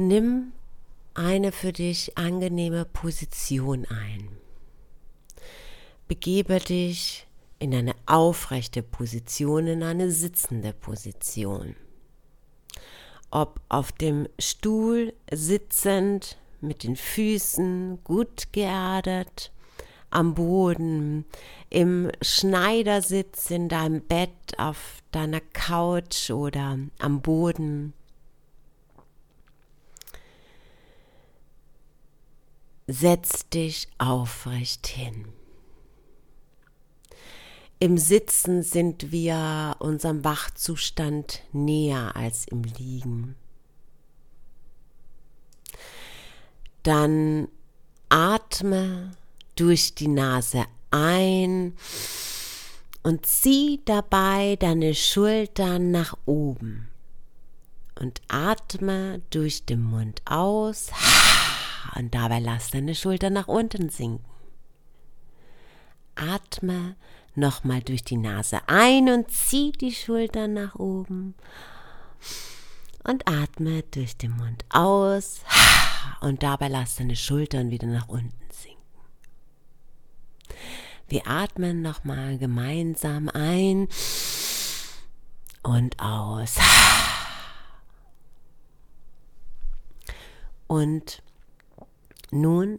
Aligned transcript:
Nimm 0.00 0.52
eine 1.14 1.50
für 1.50 1.72
dich 1.72 2.16
angenehme 2.16 2.84
Position 2.84 3.84
ein. 3.86 4.28
Begebe 6.06 6.60
dich 6.60 7.26
in 7.58 7.74
eine 7.74 7.96
aufrechte 8.06 8.84
Position, 8.84 9.66
in 9.66 9.82
eine 9.82 10.12
sitzende 10.12 10.72
Position. 10.72 11.74
Ob 13.32 13.60
auf 13.68 13.90
dem 13.90 14.28
Stuhl 14.38 15.14
sitzend, 15.32 16.38
mit 16.60 16.84
den 16.84 16.94
Füßen 16.94 17.98
gut 18.04 18.52
geerdet, 18.52 19.50
am 20.10 20.34
Boden, 20.34 21.24
im 21.70 22.12
Schneidersitz 22.22 23.50
in 23.50 23.68
deinem 23.68 24.02
Bett, 24.02 24.30
auf 24.58 25.02
deiner 25.10 25.40
Couch 25.40 26.30
oder 26.30 26.78
am 27.00 27.20
Boden. 27.20 27.94
Setz 32.90 33.46
dich 33.50 33.86
aufrecht 33.98 34.86
hin. 34.86 35.26
Im 37.78 37.98
Sitzen 37.98 38.62
sind 38.62 39.12
wir 39.12 39.76
unserem 39.78 40.24
Wachzustand 40.24 41.42
näher 41.52 42.16
als 42.16 42.46
im 42.46 42.64
Liegen. 42.64 43.36
Dann 46.82 47.48
atme 48.08 49.10
durch 49.54 49.94
die 49.94 50.08
Nase 50.08 50.64
ein 50.90 51.74
und 53.02 53.26
zieh 53.26 53.82
dabei 53.84 54.56
deine 54.56 54.94
Schultern 54.94 55.90
nach 55.90 56.16
oben 56.24 56.88
und 58.00 58.22
atme 58.28 59.20
durch 59.28 59.66
den 59.66 59.82
Mund 59.82 60.22
aus 60.24 60.90
und 61.96 62.14
dabei 62.14 62.38
lass 62.38 62.70
deine 62.70 62.94
Schultern 62.94 63.32
nach 63.32 63.48
unten 63.48 63.88
sinken. 63.88 64.24
Atme 66.14 66.96
nochmal 67.34 67.80
durch 67.82 68.02
die 68.02 68.16
Nase 68.16 68.60
ein 68.66 69.08
und 69.08 69.30
zieh 69.30 69.72
die 69.72 69.92
Schultern 69.92 70.54
nach 70.54 70.74
oben 70.74 71.34
und 73.04 73.28
atme 73.28 73.84
durch 73.90 74.16
den 74.16 74.32
Mund 74.32 74.64
aus 74.70 75.42
und 76.20 76.42
dabei 76.42 76.68
lass 76.68 76.96
deine 76.96 77.16
Schultern 77.16 77.70
wieder 77.70 77.86
nach 77.86 78.08
unten 78.08 78.32
sinken. 78.50 78.78
Wir 81.08 81.26
atmen 81.26 81.80
nochmal 81.80 82.38
gemeinsam 82.38 83.28
ein 83.30 83.88
und 85.62 85.98
aus. 86.00 86.56
Und 90.66 91.22
nun 92.30 92.78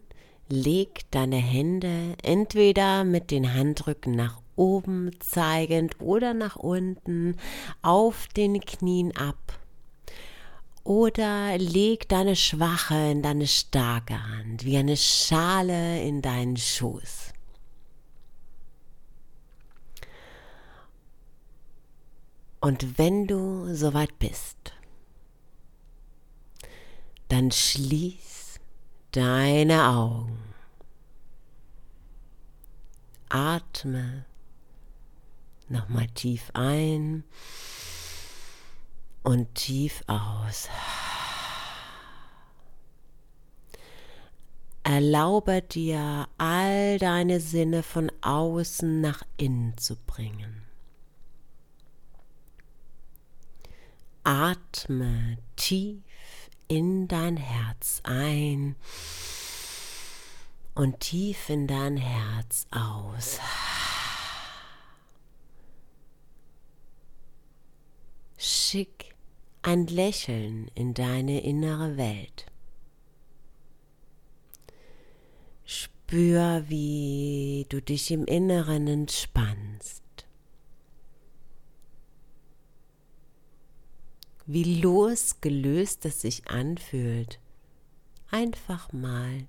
leg 0.50 1.10
deine 1.12 1.38
Hände 1.38 2.16
entweder 2.24 3.04
mit 3.04 3.32
den 3.32 3.54
Handrücken 3.54 4.16
nach 4.16 4.42
oben 4.56 5.12
zeigend 5.20 6.00
oder 6.02 6.34
nach 6.34 6.56
unten 6.56 7.38
auf 7.82 8.28
den 8.28 8.60
Knien 8.60 9.16
ab. 9.16 9.60
Oder 10.84 11.58
leg 11.58 12.10
deine 12.10 12.36
schwache 12.36 13.12
in 13.12 13.22
deine 13.22 13.48
starke 13.48 14.22
Hand, 14.28 14.66
wie 14.66 14.78
eine 14.78 14.98
Schale 14.98 16.02
in 16.02 16.22
deinen 16.22 16.58
Schoß. 16.58 17.34
Und 22.62 22.98
wenn 22.98 23.28
du 23.28 23.74
soweit 23.74 24.18
bist, 24.20 24.74
dann 27.30 27.52
schließ 27.52 28.39
deine 29.12 29.88
Augen. 29.88 30.38
Atme 33.30 34.26
nochmal 35.68 36.08
tief 36.08 36.50
ein 36.54 37.24
und 39.24 39.54
tief 39.56 40.04
aus. 40.08 40.68
Erlaube 44.84 45.62
dir, 45.62 46.28
all 46.40 46.98
deine 46.98 47.40
Sinne 47.40 47.84
von 47.84 48.12
außen 48.22 49.02
nach 49.02 49.22
innen 49.38 49.78
zu 49.78 49.96
bringen. 49.96 50.64
Atme 54.24 55.38
tief 55.56 56.02
in 56.70 57.08
dein 57.08 57.36
Herz 57.36 58.00
ein 58.04 58.76
und 60.76 61.00
tief 61.00 61.50
in 61.50 61.68
dein 61.68 61.98
Herz 61.98 62.68
aus. 62.72 63.40
Schick 68.38 69.16
ein 69.64 69.88
Lächeln 69.88 70.70
in 70.76 70.94
deine 70.94 71.42
innere 71.42 71.98
Welt. 71.98 72.46
Spür, 75.66 76.64
wie 76.68 77.66
du 77.70 77.82
dich 77.82 78.12
im 78.12 78.26
Inneren 78.26 78.88
entspannst. 78.88 79.69
Wie 84.52 84.82
losgelöst 84.82 86.06
es 86.06 86.22
sich 86.22 86.50
anfühlt, 86.50 87.40
einfach 88.32 88.92
mal 88.92 89.48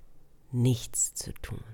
nichts 0.53 1.15
zu 1.15 1.33
tun. 1.33 1.65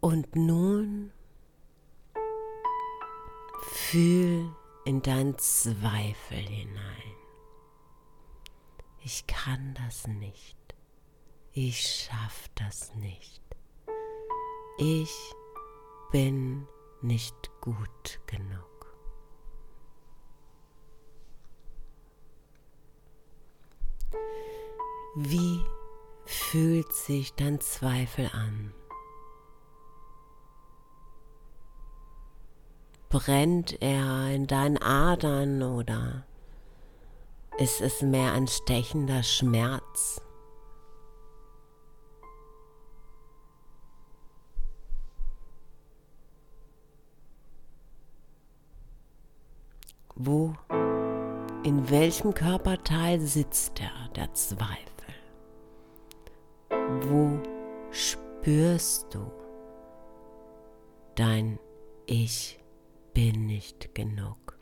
Und 0.00 0.34
nun 0.34 1.12
fühl 3.60 4.50
in 4.86 5.02
dein 5.02 5.36
Zweifel 5.36 6.38
hinein. 6.38 7.14
Ich 9.04 9.26
kann 9.26 9.74
das 9.74 10.06
nicht. 10.06 10.56
Ich 11.52 11.82
schaff 11.82 12.48
das 12.54 12.94
nicht 12.94 13.39
ich 14.80 15.34
bin 16.10 16.66
nicht 17.02 17.50
gut 17.60 18.18
genug. 18.26 18.96
Wie 25.16 25.60
fühlt 26.24 26.90
sich 26.94 27.34
dein 27.34 27.60
Zweifel 27.60 28.30
an? 28.32 28.72
Brennt 33.10 33.82
er 33.82 34.30
in 34.30 34.46
deinen 34.46 34.78
Adern 34.78 35.62
oder 35.62 36.24
ist 37.58 37.82
es 37.82 38.00
mehr 38.00 38.32
ein 38.32 38.48
stechender 38.48 39.22
Schmerz? 39.24 40.22
Wo, 50.22 50.52
in 51.62 51.88
welchem 51.88 52.34
Körperteil 52.34 53.20
sitzt 53.20 53.80
er, 53.80 54.10
der 54.14 54.30
Zweifel? 54.34 55.14
Wo 57.08 57.38
spürst 57.90 59.14
du 59.14 59.32
dein 61.14 61.58
Ich 62.04 62.62
bin 63.14 63.46
nicht 63.46 63.94
genug? 63.94 64.58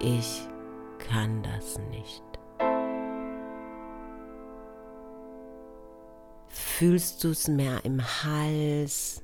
Ich 0.00 0.48
kann 0.98 1.44
das 1.44 1.78
nicht. 1.90 2.24
Fühlst 6.48 7.22
du 7.22 7.28
es 7.28 7.46
mehr 7.46 7.84
im 7.84 8.02
Hals, 8.02 9.22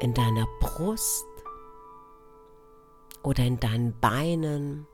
in 0.00 0.12
deiner 0.12 0.46
Brust 0.60 1.24
oder 3.26 3.44
in 3.44 3.58
deinen 3.58 3.98
Beinen? 3.98 4.86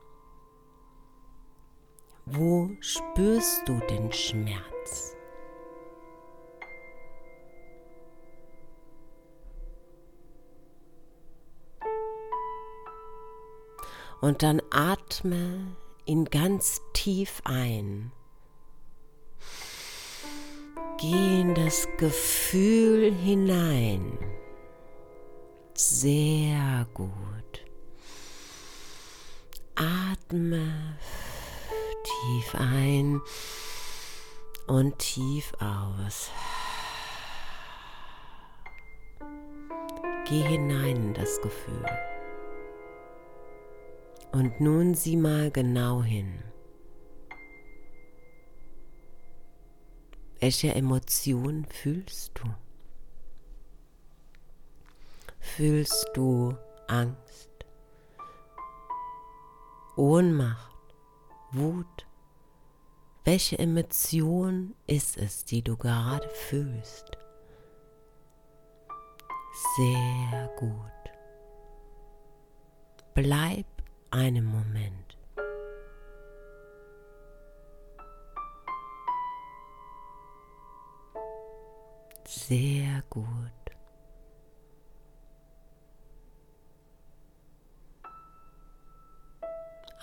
Wo 2.25 2.71
spürst 2.79 3.61
du 3.67 3.79
den 3.87 4.11
Schmerz? 4.11 5.15
Und 14.19 14.41
dann 14.41 14.63
atme 14.71 15.75
ihn 16.05 16.25
ganz 16.25 16.81
tief 16.93 17.39
ein. 17.43 18.11
Geh 20.97 21.41
in 21.41 21.53
das 21.53 21.87
Gefühl 21.97 23.13
hinein. 23.13 24.17
Sehr 25.75 26.87
gut. 26.95 27.52
Atme 30.33 30.97
tief 32.03 32.55
ein 32.55 33.21
und 34.65 34.97
tief 34.97 35.53
aus. 35.59 36.31
Geh 40.25 40.41
hinein 40.41 40.95
in 40.95 41.13
das 41.13 41.39
Gefühl. 41.41 41.85
Und 44.31 44.59
nun 44.59 44.95
sieh 44.95 45.17
mal 45.17 45.51
genau 45.51 46.01
hin. 46.01 46.43
Welche 50.39 50.73
Emotion 50.73 51.65
fühlst 51.65 52.31
du? 52.39 52.45
Fühlst 55.39 56.09
du 56.15 56.57
Angst, 56.87 57.51
Ohnmacht, 59.95 60.95
Wut? 61.51 62.07
Welche 63.25 63.59
Emotion 63.59 64.75
ist 64.87 65.17
es, 65.17 65.45
die 65.45 65.61
du 65.61 65.77
gerade 65.77 66.27
fühlst? 66.29 67.11
Sehr 69.77 70.49
gut. 70.57 70.71
Bleib 73.13 73.67
einen 74.09 74.45
Moment. 74.45 75.17
Sehr 82.25 83.03
gut. 83.11 83.62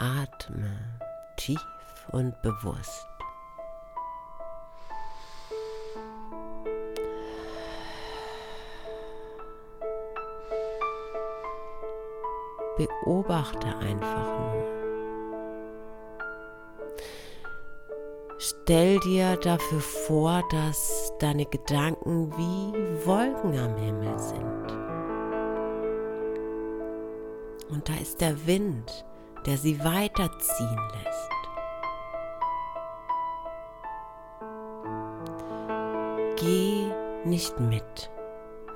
Atme 0.00 0.79
tief 1.37 1.61
und 2.11 2.41
bewusst. 2.41 3.06
Beobachte 12.79 13.67
einfach 13.76 14.38
nur. 14.38 14.64
Stell 18.38 18.99
dir 19.00 19.37
dafür 19.37 19.81
vor, 19.81 20.43
dass 20.50 21.12
deine 21.19 21.44
Gedanken 21.44 22.32
wie 22.38 23.06
Wolken 23.06 23.58
am 23.58 23.76
Himmel 23.76 24.19
sind. 24.19 24.73
Und 27.69 27.87
da 27.87 27.94
ist 28.00 28.23
der 28.23 28.46
Wind, 28.46 29.05
der 29.47 29.57
sie 29.57 29.83
weiterziehen 29.85 30.91
lässt. 31.05 31.31
Geh 36.37 36.87
nicht 37.25 37.59
mit 37.61 38.11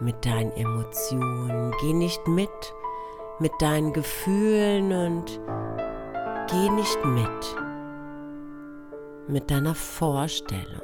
mit 0.00 0.26
deinen 0.26 0.52
Emotionen, 0.52 1.72
geh 1.80 1.92
nicht 1.92 2.26
mit 2.26 2.74
mit 3.38 3.52
deinen 3.60 3.92
Gefühlen 3.92 4.92
und 4.92 5.40
geh 6.50 6.68
nicht 6.70 7.04
mit 7.04 7.56
mit 9.28 9.50
deiner 9.50 9.74
Vorstellung. 9.74 10.82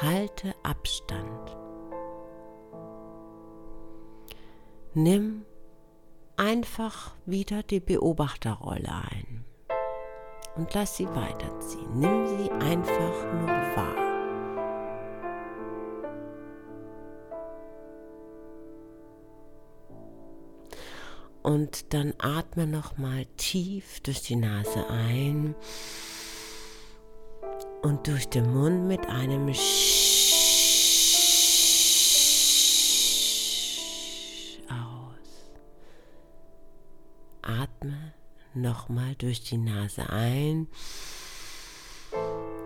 Halte 0.00 0.54
Abstand. 0.62 1.57
Nimm 5.00 5.44
einfach 6.36 7.12
wieder 7.24 7.62
die 7.62 7.78
Beobachterrolle 7.78 8.90
ein 9.12 9.44
und 10.56 10.74
lass 10.74 10.96
sie 10.96 11.06
weiterziehen. 11.06 12.00
Nimm 12.00 12.26
sie 12.26 12.50
einfach 12.50 13.32
nur 13.32 13.46
wahr. 13.76 13.94
Und 21.44 21.94
dann 21.94 22.12
atme 22.18 22.66
noch 22.66 22.98
mal 22.98 23.24
tief 23.36 24.00
durch 24.00 24.22
die 24.22 24.34
Nase 24.34 24.84
ein 24.90 25.54
und 27.82 28.08
durch 28.08 28.28
den 28.28 28.52
Mund 28.52 28.88
mit 28.88 29.06
einem 29.06 29.54
Sch 29.54 29.97
Atme 37.42 38.14
noch 38.54 38.88
mal 38.88 39.14
durch 39.16 39.42
die 39.42 39.58
Nase 39.58 40.08
ein. 40.10 40.68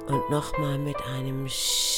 Und 0.07 0.31
noch 0.31 0.59
mal 0.59 0.79
mit 0.79 0.97
einem 1.03 1.49
Sch 1.49 1.93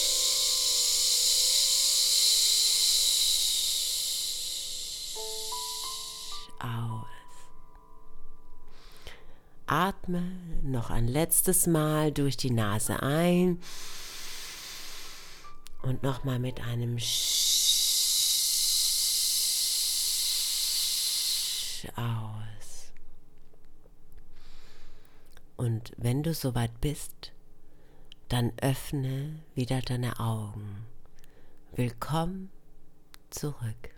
Atme 9.75 10.23
noch 10.63 10.91
ein 10.91 11.09
letztes 11.09 11.67
Mal 11.67 12.13
durch 12.13 12.37
die 12.37 12.51
Nase 12.51 13.03
ein. 13.03 13.61
Und 15.83 16.03
nochmal 16.03 16.39
mit 16.39 16.61
einem 16.61 16.99
Sch 16.99 17.54
Und 25.65 25.93
wenn 25.97 26.23
du 26.23 26.35
soweit 26.35 26.79
bist, 26.83 27.33
dann 28.29 28.53
öffne 28.61 29.41
wieder 29.55 29.81
deine 29.81 30.21
Augen. 30.21 30.85
Willkommen 31.73 32.51
zurück. 33.31 33.94